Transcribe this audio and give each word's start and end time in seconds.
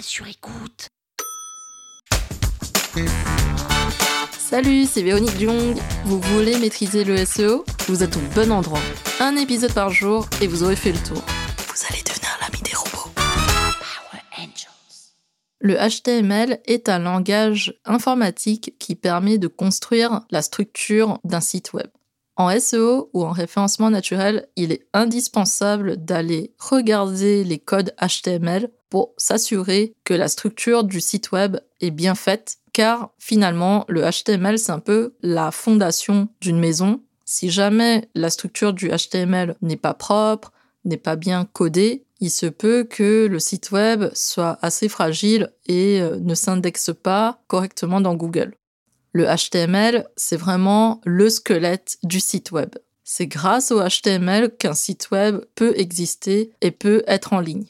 sur 0.00 0.26
écoute. 0.26 0.88
Salut, 4.38 4.84
c'est 4.84 5.02
Véronique 5.02 5.38
Jung. 5.38 5.76
Vous 6.04 6.20
voulez 6.20 6.58
maîtriser 6.58 7.04
le 7.04 7.24
SEO 7.24 7.64
Vous 7.88 8.02
êtes 8.02 8.16
au 8.16 8.20
bon 8.34 8.52
endroit. 8.52 8.80
Un 9.20 9.36
épisode 9.36 9.72
par 9.72 9.90
jour 9.90 10.28
et 10.40 10.46
vous 10.46 10.62
aurez 10.62 10.76
fait 10.76 10.92
le 10.92 10.98
tour. 10.98 11.22
Vous 11.68 11.86
allez 11.90 12.02
devenir 12.02 12.30
l'ami 12.40 12.62
des 12.62 12.74
robots. 12.74 13.10
Power 13.14 14.22
Angels. 14.38 15.14
Le 15.60 15.74
HTML 15.76 16.60
est 16.66 16.88
un 16.88 16.98
langage 16.98 17.74
informatique 17.84 18.74
qui 18.78 18.94
permet 18.94 19.38
de 19.38 19.48
construire 19.48 20.20
la 20.30 20.42
structure 20.42 21.18
d'un 21.24 21.40
site 21.40 21.72
web. 21.72 21.88
En 22.36 22.50
SEO 22.58 23.10
ou 23.12 23.24
en 23.24 23.30
référencement 23.30 23.90
naturel, 23.90 24.48
il 24.56 24.72
est 24.72 24.86
indispensable 24.92 25.96
d'aller 25.96 26.52
regarder 26.58 27.44
les 27.44 27.58
codes 27.58 27.94
HTML 28.00 28.70
pour 28.90 29.12
s'assurer 29.16 29.94
que 30.04 30.14
la 30.14 30.28
structure 30.28 30.82
du 30.82 31.00
site 31.00 31.30
web 31.30 31.58
est 31.80 31.92
bien 31.92 32.16
faite, 32.16 32.58
car 32.72 33.10
finalement, 33.18 33.84
le 33.88 34.02
HTML, 34.02 34.58
c'est 34.58 34.72
un 34.72 34.80
peu 34.80 35.14
la 35.22 35.52
fondation 35.52 36.28
d'une 36.40 36.58
maison. 36.58 37.00
Si 37.24 37.50
jamais 37.50 38.08
la 38.14 38.30
structure 38.30 38.72
du 38.72 38.88
HTML 38.88 39.56
n'est 39.62 39.76
pas 39.76 39.94
propre, 39.94 40.52
n'est 40.84 40.96
pas 40.96 41.16
bien 41.16 41.44
codée, 41.44 42.04
il 42.20 42.30
se 42.30 42.46
peut 42.46 42.84
que 42.84 43.26
le 43.30 43.38
site 43.38 43.70
web 43.70 44.06
soit 44.14 44.58
assez 44.62 44.88
fragile 44.88 45.52
et 45.66 46.00
euh, 46.00 46.18
ne 46.20 46.34
s'indexe 46.34 46.90
pas 46.92 47.42
correctement 47.48 48.00
dans 48.00 48.14
Google. 48.14 48.54
Le 49.14 49.26
HTML, 49.26 50.08
c'est 50.16 50.36
vraiment 50.36 51.00
le 51.04 51.30
squelette 51.30 51.98
du 52.02 52.18
site 52.18 52.50
web. 52.50 52.74
C'est 53.04 53.28
grâce 53.28 53.70
au 53.70 53.80
HTML 53.80 54.50
qu'un 54.56 54.74
site 54.74 55.12
web 55.12 55.40
peut 55.54 55.72
exister 55.76 56.50
et 56.60 56.72
peut 56.72 57.04
être 57.06 57.32
en 57.32 57.38
ligne. 57.38 57.66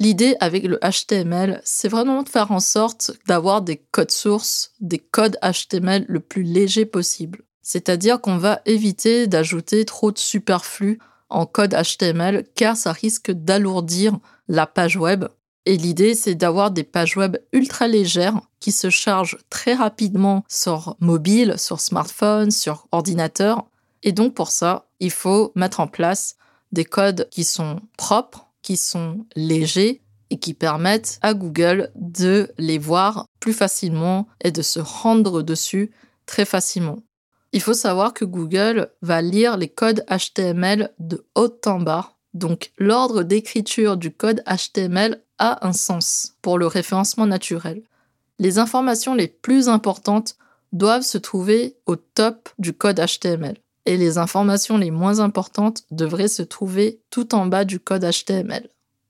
L'idée 0.00 0.34
avec 0.40 0.64
le 0.64 0.80
HTML, 0.80 1.60
c'est 1.62 1.86
vraiment 1.86 2.24
de 2.24 2.28
faire 2.28 2.50
en 2.50 2.58
sorte 2.58 3.12
d'avoir 3.28 3.62
des 3.62 3.76
codes 3.76 4.10
sources, 4.10 4.72
des 4.80 4.98
codes 4.98 5.38
HTML 5.40 6.04
le 6.08 6.18
plus 6.18 6.42
léger 6.42 6.84
possible. 6.84 7.44
C'est-à-dire 7.62 8.20
qu'on 8.20 8.38
va 8.38 8.60
éviter 8.66 9.28
d'ajouter 9.28 9.84
trop 9.84 10.10
de 10.10 10.18
superflu 10.18 10.98
en 11.28 11.46
code 11.46 11.76
HTML 11.76 12.44
car 12.56 12.76
ça 12.76 12.90
risque 12.90 13.30
d'alourdir 13.30 14.18
la 14.48 14.66
page 14.66 14.96
web 14.96 15.26
et 15.68 15.76
l'idée, 15.76 16.14
c'est 16.14 16.34
d'avoir 16.34 16.70
des 16.70 16.82
pages 16.82 17.18
web 17.18 17.36
ultra 17.52 17.88
légères 17.88 18.40
qui 18.60 18.72
se 18.72 18.90
chargent 18.90 19.38
très 19.50 19.74
rapidement 19.74 20.44
sur 20.48 20.96
mobile, 21.00 21.54
sur 21.58 21.80
smartphone, 21.80 22.50
sur 22.50 22.86
ordinateur. 22.92 23.66
Et 24.02 24.12
donc 24.12 24.34
pour 24.34 24.50
ça, 24.50 24.86
il 25.00 25.10
faut 25.10 25.52
mettre 25.54 25.80
en 25.80 25.86
place 25.86 26.36
des 26.72 26.84
codes 26.84 27.28
qui 27.30 27.44
sont 27.44 27.80
propres, 27.96 28.46
qui 28.62 28.76
sont 28.76 29.26
légers 29.36 30.02
et 30.30 30.38
qui 30.38 30.54
permettent 30.54 31.18
à 31.22 31.34
Google 31.34 31.90
de 31.94 32.52
les 32.58 32.78
voir 32.78 33.26
plus 33.40 33.52
facilement 33.52 34.28
et 34.42 34.50
de 34.50 34.62
se 34.62 34.80
rendre 34.80 35.42
dessus 35.42 35.90
très 36.26 36.44
facilement. 36.44 36.98
Il 37.52 37.62
faut 37.62 37.74
savoir 37.74 38.12
que 38.12 38.26
Google 38.26 38.90
va 39.00 39.22
lire 39.22 39.56
les 39.56 39.68
codes 39.68 40.04
HTML 40.08 40.92
de 40.98 41.26
haut 41.34 41.58
en 41.64 41.80
bas. 41.80 42.12
Donc 42.34 42.72
l'ordre 42.76 43.22
d'écriture 43.22 43.96
du 43.96 44.12
code 44.12 44.44
HTML 44.44 45.22
a 45.38 45.66
un 45.66 45.72
sens 45.72 46.34
pour 46.42 46.58
le 46.58 46.66
référencement 46.66 47.26
naturel. 47.26 47.82
Les 48.38 48.58
informations 48.58 49.14
les 49.14 49.28
plus 49.28 49.68
importantes 49.68 50.36
doivent 50.72 51.02
se 51.02 51.18
trouver 51.18 51.76
au 51.86 51.96
top 51.96 52.48
du 52.58 52.72
code 52.72 53.00
HTML 53.00 53.56
et 53.86 53.96
les 53.96 54.18
informations 54.18 54.76
les 54.76 54.90
moins 54.90 55.18
importantes 55.20 55.84
devraient 55.90 56.28
se 56.28 56.42
trouver 56.42 57.00
tout 57.10 57.34
en 57.34 57.46
bas 57.46 57.64
du 57.64 57.80
code 57.80 58.04
HTML. 58.04 58.68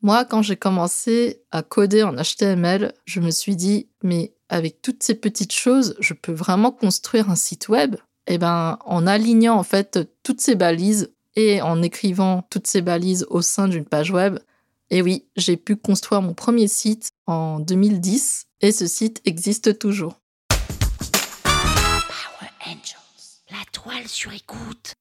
Moi, 0.00 0.24
quand 0.24 0.42
j'ai 0.42 0.56
commencé 0.56 1.42
à 1.50 1.62
coder 1.62 2.04
en 2.04 2.14
HTML, 2.14 2.94
je 3.04 3.20
me 3.20 3.30
suis 3.30 3.56
dit, 3.56 3.88
mais 4.02 4.32
avec 4.48 4.80
toutes 4.80 5.02
ces 5.02 5.14
petites 5.14 5.52
choses, 5.52 5.96
je 6.00 6.14
peux 6.14 6.32
vraiment 6.32 6.70
construire 6.70 7.30
un 7.30 7.36
site 7.36 7.68
web? 7.68 7.96
Eh 8.26 8.38
ben, 8.38 8.78
en 8.84 9.06
alignant 9.06 9.56
en 9.56 9.64
fait 9.64 9.98
toutes 10.22 10.40
ces 10.40 10.54
balises 10.54 11.12
et 11.34 11.60
en 11.60 11.82
écrivant 11.82 12.46
toutes 12.48 12.68
ces 12.68 12.80
balises 12.80 13.26
au 13.28 13.42
sein 13.42 13.66
d'une 13.66 13.84
page 13.84 14.12
web, 14.12 14.38
et 14.90 15.02
oui, 15.02 15.26
j'ai 15.36 15.56
pu 15.56 15.76
construire 15.76 16.22
mon 16.22 16.34
premier 16.34 16.68
site 16.68 17.10
en 17.26 17.60
2010 17.60 18.46
et 18.60 18.72
ce 18.72 18.86
site 18.86 19.20
existe 19.24 19.78
toujours. 19.78 20.20
Power 21.44 22.50
Angels. 22.66 22.94
La 23.50 23.64
toile 23.72 24.06
sur 24.06 24.32
écoute. 24.32 24.94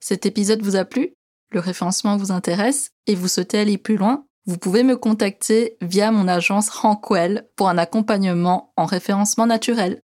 Cet 0.00 0.26
épisode 0.26 0.62
vous 0.62 0.76
a 0.76 0.84
plu? 0.84 1.14
Le 1.50 1.60
référencement 1.60 2.16
vous 2.16 2.32
intéresse? 2.32 2.90
Et 3.06 3.14
vous 3.14 3.28
souhaitez 3.28 3.58
aller 3.58 3.78
plus 3.78 3.96
loin? 3.96 4.26
Vous 4.46 4.58
pouvez 4.58 4.82
me 4.82 4.96
contacter 4.96 5.78
via 5.80 6.10
mon 6.10 6.28
agence 6.28 6.68
Rankwell 6.68 7.48
pour 7.56 7.68
un 7.68 7.78
accompagnement 7.78 8.72
en 8.76 8.84
référencement 8.84 9.46
naturel. 9.46 10.02